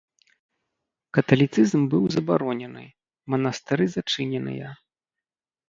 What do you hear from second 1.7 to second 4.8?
быў забаронены, манастыры зачыненыя.